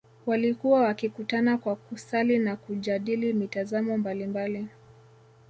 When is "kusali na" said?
1.75-2.55